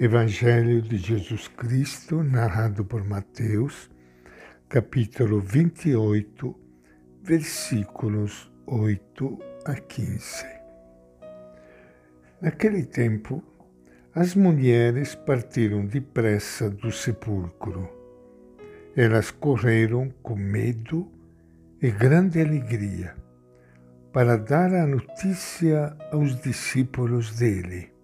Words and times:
Evangelho 0.00 0.80
de 0.80 0.96
Jesus 0.96 1.48
Cristo, 1.48 2.22
narrado 2.22 2.84
por 2.84 3.04
Mateus, 3.04 3.90
capítulo 4.68 5.40
28, 5.40 6.54
versículos 7.20 8.48
8 8.64 9.38
a 9.64 9.74
15. 9.74 10.46
Naquele 12.40 12.84
tempo, 12.84 13.42
as 14.14 14.36
mulheres 14.36 15.16
partiram 15.16 15.84
depressa 15.84 16.70
do 16.70 16.92
sepulcro. 16.92 17.88
Elas 18.94 19.32
correram 19.32 20.14
com 20.22 20.36
medo 20.36 21.10
e 21.82 21.90
grande 21.90 22.40
alegria 22.40 23.16
para 24.12 24.38
dar 24.38 24.72
a 24.72 24.86
notícia 24.86 25.96
aos 26.12 26.40
discípulos 26.40 27.34
dele. 27.34 27.97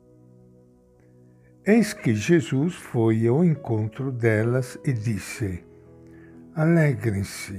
Eis 1.67 1.95
que 1.95 2.15
Jesus 2.15 2.75
foi 2.75 3.27
ao 3.27 3.43
encontro 3.43 4.13
delas 4.13 4.79
e 4.85 4.93
disse: 4.93 5.64
Alegrem-se. 6.54 7.59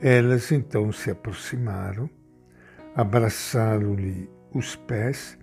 Elas 0.00 0.50
então 0.50 0.90
se 0.90 1.10
aproximaram, 1.10 2.08
abraçaram-lhe 2.94 4.30
os 4.54 4.74
pés 4.74 5.38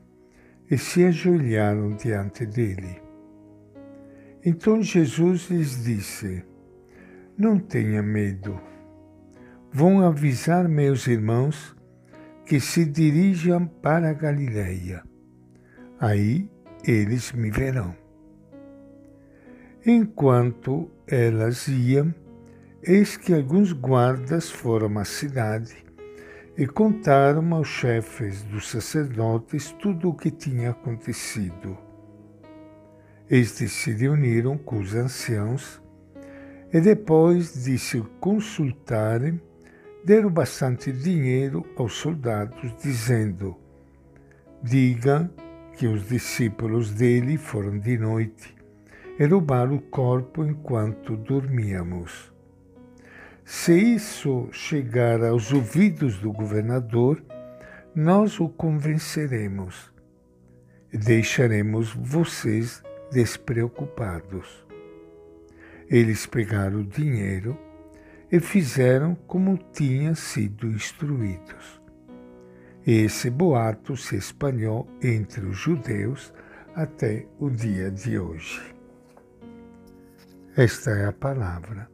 e 0.71 0.75
se 0.75 1.05
ajoelharam 1.05 1.91
diante 1.91 2.47
dele. 2.47 2.99
Então 4.43 4.81
Jesus 4.81 5.51
lhes 5.51 5.83
disse: 5.83 6.43
Não 7.37 7.59
tenha 7.59 8.01
medo. 8.01 8.59
Vão 9.71 10.01
avisar 10.01 10.67
meus 10.67 11.05
irmãos 11.05 11.75
que 12.43 12.59
se 12.59 12.83
dirijam 12.85 13.67
para 13.67 14.09
a 14.09 14.13
Galileia. 14.13 15.03
Aí 15.99 16.49
eles 16.83 17.31
me 17.31 17.49
verão. 17.49 17.95
Enquanto 19.85 20.89
elas 21.07 21.67
iam, 21.67 22.13
eis 22.81 23.17
que 23.17 23.33
alguns 23.33 23.71
guardas 23.71 24.49
foram 24.49 24.97
à 24.97 25.05
cidade 25.05 25.75
e 26.57 26.67
contaram 26.67 27.53
aos 27.53 27.67
chefes 27.67 28.43
dos 28.43 28.69
sacerdotes 28.69 29.71
tudo 29.81 30.09
o 30.09 30.13
que 30.13 30.29
tinha 30.29 30.71
acontecido. 30.71 31.77
Estes 33.29 33.71
se 33.71 33.91
reuniram 33.91 34.57
com 34.57 34.79
os 34.79 34.93
anciãos 34.93 35.81
e, 36.71 36.79
depois 36.79 37.63
de 37.63 37.77
se 37.77 38.01
consultarem, 38.19 39.41
deram 40.05 40.29
bastante 40.29 40.91
dinheiro 40.91 41.65
aos 41.77 41.93
soldados, 41.93 42.73
dizendo: 42.81 43.55
Digam 44.61 45.29
que 45.75 45.87
os 45.87 46.07
discípulos 46.07 46.91
dele 46.91 47.37
foram 47.37 47.79
de 47.79 47.97
noite 47.97 48.55
e 49.19 49.25
roubaram 49.25 49.75
o 49.75 49.81
corpo 49.81 50.43
enquanto 50.43 51.15
dormíamos. 51.17 52.31
Se 53.45 53.73
isso 53.77 54.47
chegar 54.51 55.23
aos 55.23 55.51
ouvidos 55.51 56.17
do 56.17 56.31
governador, 56.31 57.23
nós 57.93 58.39
o 58.39 58.47
convenceremos 58.47 59.91
e 60.91 60.97
deixaremos 60.97 61.93
vocês 61.93 62.81
despreocupados. 63.11 64.65
Eles 65.89 66.25
pegaram 66.25 66.79
o 66.79 66.85
dinheiro 66.85 67.57
e 68.31 68.39
fizeram 68.39 69.13
como 69.27 69.59
tinham 69.71 70.15
sido 70.15 70.67
instruídos. 70.67 71.82
Esse 72.85 73.29
boato 73.29 73.95
se 73.95 74.17
espalhou 74.17 74.85
entre 75.01 75.45
os 75.45 75.57
judeus 75.57 76.33
até 76.75 77.25
o 77.39 77.49
dia 77.49 77.89
de 77.89 78.19
hoje. 78.19 78.61
Esta 80.57 80.91
é 80.91 81.05
a 81.05 81.13
palavra 81.13 81.89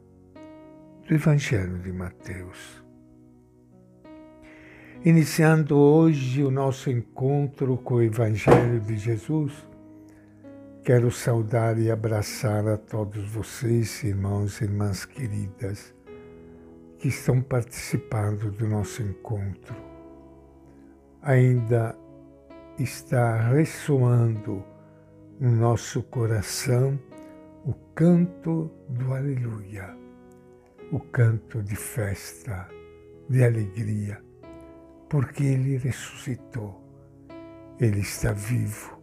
do 1.06 1.14
Evangelho 1.14 1.78
de 1.78 1.92
Mateus. 1.92 2.84
Iniciando 5.04 5.78
hoje 5.78 6.42
o 6.42 6.50
nosso 6.50 6.90
encontro 6.90 7.76
com 7.76 7.94
o 7.94 8.02
Evangelho 8.02 8.80
de 8.80 8.98
Jesus, 8.98 9.52
quero 10.82 11.08
saudar 11.12 11.78
e 11.78 11.88
abraçar 11.88 12.66
a 12.66 12.76
todos 12.76 13.30
vocês, 13.30 14.02
irmãos 14.02 14.60
e 14.60 14.64
irmãs 14.64 15.04
queridas, 15.04 15.94
que 16.98 17.06
estão 17.06 17.40
participando 17.40 18.50
do 18.50 18.66
nosso 18.66 19.02
encontro 19.02 19.89
ainda 21.22 21.96
está 22.78 23.36
ressoando 23.50 24.64
no 25.38 25.50
nosso 25.50 26.02
coração 26.04 26.98
o 27.64 27.74
canto 27.94 28.70
do 28.88 29.12
Aleluia, 29.12 29.94
o 30.90 30.98
canto 30.98 31.62
de 31.62 31.76
festa, 31.76 32.68
de 33.28 33.44
alegria, 33.44 34.22
porque 35.10 35.44
Ele 35.44 35.76
ressuscitou, 35.76 36.82
Ele 37.78 38.00
está 38.00 38.32
vivo 38.32 38.98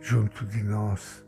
junto 0.00 0.46
de 0.46 0.62
nós. 0.62 1.26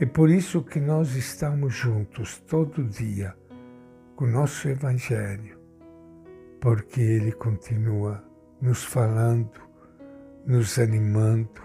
É 0.00 0.06
por 0.06 0.28
isso 0.28 0.64
que 0.64 0.80
nós 0.80 1.14
estamos 1.14 1.72
juntos 1.72 2.40
todo 2.48 2.82
dia 2.82 3.32
com 4.16 4.24
o 4.24 4.30
nosso 4.30 4.68
Evangelho, 4.68 5.56
porque 6.60 7.00
Ele 7.00 7.30
continua 7.30 8.33
nos 8.64 8.82
falando, 8.82 9.60
nos 10.46 10.78
animando 10.78 11.60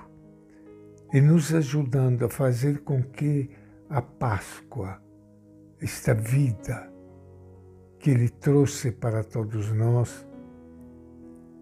e 1.14 1.22
nos 1.22 1.54
ajudando 1.54 2.26
a 2.26 2.30
fazer 2.30 2.80
com 2.80 3.02
que 3.02 3.50
a 3.90 4.02
Páscoa, 4.02 5.02
esta 5.80 6.14
vida 6.14 6.92
que 8.00 8.10
Ele 8.12 8.28
trouxe 8.28 8.92
para 8.92 9.24
todos 9.24 9.72
nós 9.72 10.28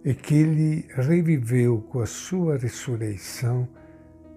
e 0.04 0.16
que 0.16 0.34
Ele 0.34 0.88
reviveu 0.96 1.84
com 1.84 2.00
a 2.00 2.08
Sua 2.08 2.58
ressurreição, 2.58 3.70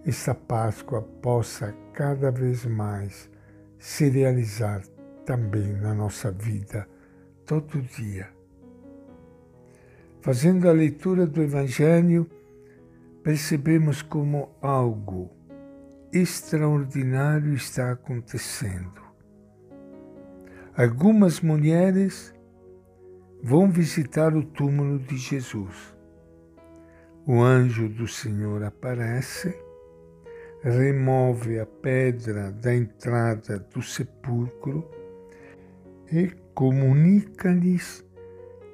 esta 0.05 0.35
Páscoa 0.35 1.01
possa 1.01 1.75
cada 1.95 2.31
vez 2.31 2.67
mais 2.67 3.31
se 3.79 4.07
realizar 4.11 4.83
também 5.25 5.73
na 5.73 5.95
nossa 5.95 6.31
vida, 6.31 6.87
todo 7.47 7.81
dia 7.81 8.39
Fazendo 10.23 10.69
a 10.69 10.73
leitura 10.73 11.27
do 11.27 11.43
Evangelho, 11.43 12.29
percebemos 13.23 14.03
como 14.03 14.51
algo 14.61 15.31
extraordinário 16.13 17.55
está 17.55 17.93
acontecendo. 17.93 19.01
Algumas 20.77 21.41
mulheres 21.41 22.35
vão 23.43 23.71
visitar 23.71 24.37
o 24.37 24.45
túmulo 24.45 24.99
de 24.99 25.17
Jesus. 25.17 25.97
O 27.27 27.41
anjo 27.41 27.89
do 27.89 28.07
Senhor 28.07 28.63
aparece, 28.63 29.57
remove 30.63 31.59
a 31.59 31.65
pedra 31.65 32.53
da 32.53 32.75
entrada 32.75 33.59
do 33.59 33.81
sepulcro 33.81 34.87
e 36.13 36.31
comunica-lhes 36.55 38.05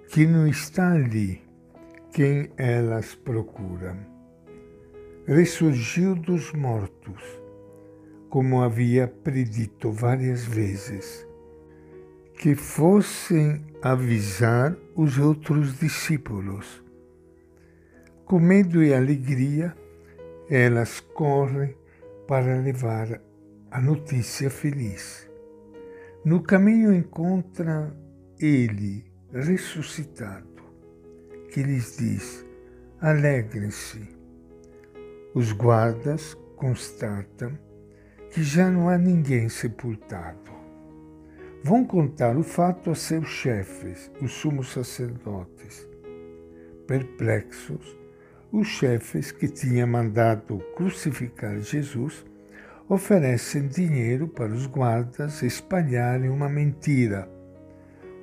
que 0.08 0.26
não 0.26 0.46
está 0.46 0.92
ali 0.92 1.42
quem 2.12 2.50
elas 2.56 3.14
procuram. 3.14 3.98
Ressurgiu 5.26 6.14
dos 6.14 6.52
mortos, 6.52 7.22
como 8.30 8.62
havia 8.62 9.08
predito 9.08 9.90
várias 9.90 10.44
vezes, 10.44 11.26
que 12.38 12.54
fossem 12.54 13.66
avisar 13.82 14.76
os 14.94 15.18
outros 15.18 15.78
discípulos. 15.78 16.82
Com 18.24 18.38
medo 18.38 18.82
e 18.82 18.94
alegria, 18.94 19.76
elas 20.48 21.00
correm 21.00 21.76
para 22.26 22.60
levar 22.60 23.20
a 23.70 23.80
notícia 23.80 24.48
feliz. 24.48 25.28
No 26.24 26.42
caminho 26.42 26.94
encontra 26.94 27.94
ele, 28.38 29.04
ressuscitado, 29.40 30.62
que 31.52 31.62
lhes 31.62 31.96
diz: 31.96 32.44
alegrem-se. 33.00 34.08
Os 35.34 35.52
guardas 35.52 36.34
constatam 36.56 37.58
que 38.30 38.42
já 38.42 38.70
não 38.70 38.88
há 38.88 38.96
ninguém 38.96 39.48
sepultado. 39.48 40.50
Vão 41.62 41.84
contar 41.84 42.36
o 42.36 42.42
fato 42.42 42.90
a 42.90 42.94
seus 42.94 43.28
chefes, 43.28 44.10
os 44.22 44.32
sumos 44.32 44.72
sacerdotes. 44.72 45.86
Perplexos, 46.86 47.96
os 48.50 48.68
chefes 48.68 49.32
que 49.32 49.48
tinham 49.48 49.88
mandado 49.88 50.58
crucificar 50.76 51.60
Jesus 51.60 52.24
oferecem 52.88 53.66
dinheiro 53.66 54.28
para 54.28 54.52
os 54.52 54.66
guardas 54.66 55.42
espalharem 55.42 56.30
uma 56.30 56.48
mentira 56.48 57.35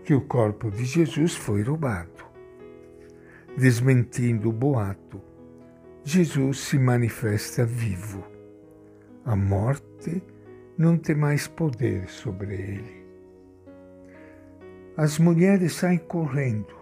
que 0.03 0.13
o 0.13 0.21
corpo 0.21 0.69
de 0.69 0.83
Jesus 0.83 1.35
foi 1.35 1.61
roubado. 1.61 2.25
Desmentindo 3.57 4.49
o 4.49 4.53
boato, 4.53 5.21
Jesus 6.03 6.59
se 6.59 6.77
manifesta 6.77 7.65
vivo. 7.65 8.23
A 9.23 9.35
morte 9.35 10.21
não 10.77 10.97
tem 10.97 11.15
mais 11.15 11.47
poder 11.47 12.09
sobre 12.09 12.53
ele. 12.55 13.03
As 14.97 15.17
mulheres 15.17 15.73
saem 15.73 15.99
correndo. 15.99 16.75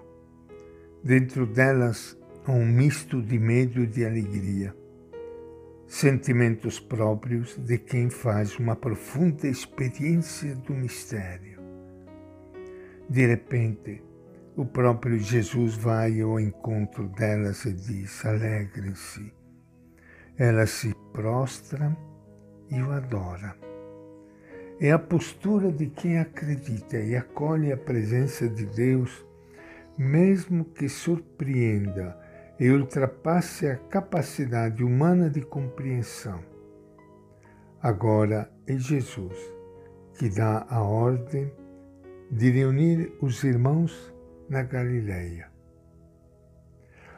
Dentro 1.03 1.45
delas 1.45 2.18
há 2.45 2.51
um 2.51 2.65
misto 2.65 3.21
de 3.21 3.38
medo 3.38 3.83
e 3.83 3.88
de 3.88 4.06
alegria, 4.06 4.75
sentimentos 5.88 6.79
próprios 6.79 7.57
de 7.57 7.77
quem 7.77 8.09
faz 8.09 8.57
uma 8.57 8.75
profunda 8.75 9.47
experiência 9.47 10.56
do 10.56 10.73
mistério. 10.73 11.50
De 13.11 13.27
repente, 13.27 14.01
o 14.55 14.65
próprio 14.65 15.19
Jesus 15.19 15.75
vai 15.75 16.21
ao 16.21 16.39
encontro 16.39 17.09
delas 17.09 17.65
e 17.65 17.73
diz: 17.73 18.25
Alegrem-se. 18.25 19.33
Elas 20.37 20.69
se 20.69 20.95
prostram 21.11 21.93
e 22.69 22.81
o 22.81 22.89
adoram. 22.89 23.51
É 24.79 24.93
a 24.93 24.97
postura 24.97 25.73
de 25.73 25.87
quem 25.87 26.19
acredita 26.19 26.99
e 26.99 27.17
acolhe 27.17 27.73
a 27.73 27.75
presença 27.75 28.47
de 28.47 28.65
Deus, 28.65 29.25
mesmo 29.97 30.63
que 30.63 30.87
surpreenda 30.87 32.17
e 32.57 32.71
ultrapasse 32.71 33.67
a 33.67 33.75
capacidade 33.75 34.85
humana 34.85 35.29
de 35.29 35.41
compreensão. 35.41 36.39
Agora 37.81 38.49
é 38.65 38.77
Jesus 38.77 39.37
que 40.17 40.29
dá 40.29 40.65
a 40.69 40.81
ordem 40.81 41.51
de 42.31 42.50
reunir 42.50 43.12
os 43.19 43.44
irmãos 43.44 44.16
na 44.50 44.63
Galileia. 44.63 45.51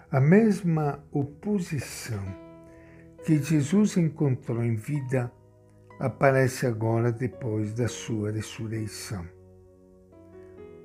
A 0.10 0.20
mesma 0.20 1.06
oposição 1.12 2.24
que 3.24 3.38
Jesus 3.38 3.96
encontrou 3.96 4.64
em 4.64 4.76
vida 4.76 5.32
aparece 6.00 6.66
agora 6.66 7.12
depois 7.12 7.76
da 7.76 7.88
sua 7.88 8.32
ressurreição. 8.32 9.24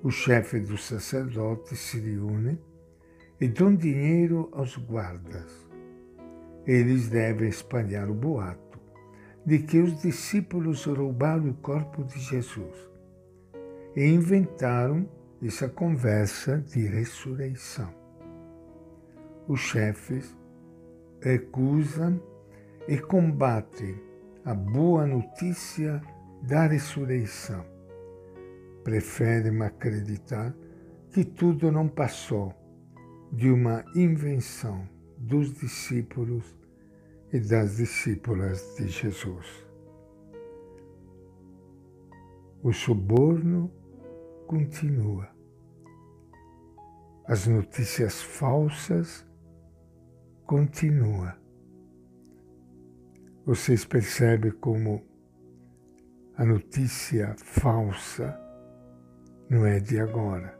O 0.02 0.10
chefe 0.10 0.60
dos 0.60 0.84
sacerdotes 0.84 1.78
se 1.78 1.98
reúne 1.98 2.60
e 3.40 3.48
dão 3.48 3.74
dinheiro 3.74 4.50
aos 4.52 4.76
guardas. 4.76 5.66
Eles 6.66 7.08
devem 7.08 7.48
espalhar 7.48 8.10
o 8.10 8.14
boato 8.14 8.78
de 9.46 9.60
que 9.60 9.78
os 9.78 10.02
discípulos 10.02 10.84
roubaram 10.84 11.48
o 11.48 11.54
corpo 11.54 12.04
de 12.04 12.20
Jesus 12.20 12.88
e 13.98 14.06
inventaram 14.06 15.08
essa 15.42 15.68
conversa 15.68 16.58
de 16.58 16.86
ressurreição. 16.86 17.92
Os 19.48 19.58
chefes 19.58 20.36
recusam 21.20 22.22
e 22.86 22.96
combatem 22.96 24.00
a 24.44 24.54
boa 24.54 25.04
notícia 25.04 26.00
da 26.42 26.68
ressurreição. 26.68 27.64
Preferem 28.84 29.60
acreditar 29.62 30.54
que 31.10 31.24
tudo 31.24 31.72
não 31.72 31.88
passou 31.88 32.54
de 33.32 33.50
uma 33.50 33.84
invenção 33.96 34.88
dos 35.16 35.52
discípulos 35.54 36.56
e 37.32 37.40
das 37.40 37.78
discípulas 37.78 38.76
de 38.76 38.86
Jesus. 38.86 39.66
O 42.62 42.72
suborno 42.72 43.72
continua. 44.48 45.28
As 47.26 47.46
notícias 47.46 48.22
falsas 48.22 49.26
continuam. 50.46 51.34
Vocês 53.44 53.84
percebem 53.84 54.50
como 54.52 55.06
a 56.34 56.46
notícia 56.46 57.34
falsa 57.36 58.40
não 59.50 59.66
é 59.66 59.78
de 59.78 60.00
agora. 60.00 60.58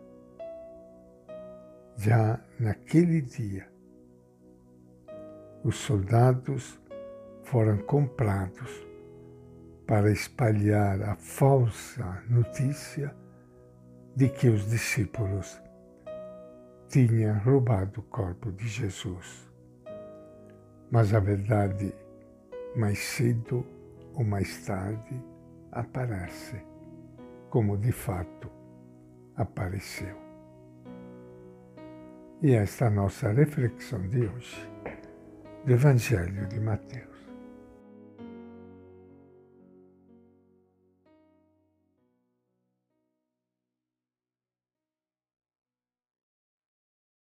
Já 1.97 2.39
naquele 2.61 3.23
dia, 3.23 3.73
os 5.65 5.77
soldados 5.77 6.79
foram 7.43 7.79
comprados 7.79 8.87
para 9.87 10.13
espalhar 10.13 11.01
a 11.01 11.17
falsa 11.17 12.23
notícia 12.29 13.17
de 14.19 14.29
que 14.29 14.49
os 14.49 14.69
discípulos 14.69 15.63
tinham 16.89 17.39
roubado 17.39 18.01
o 18.01 18.03
corpo 18.03 18.51
de 18.51 18.67
Jesus. 18.67 19.49
Mas 20.91 21.15
a 21.15 21.21
verdade, 21.21 21.95
mais 22.75 22.99
cedo 22.99 23.65
ou 24.15 24.25
mais 24.25 24.67
tarde, 24.67 25.23
aparece, 25.71 26.61
como 27.49 27.79
de 27.79 27.93
fato 27.93 28.51
apareceu. 29.37 30.17
E 32.43 32.55
esta 32.57 32.87
é 32.87 32.89
a 32.89 32.91
nossa 32.91 33.31
reflexão 33.31 34.03
de 34.09 34.27
hoje 34.27 34.69
do 35.65 35.73
Evangelho 35.73 36.45
de 36.49 36.59
Mateus. 36.59 37.18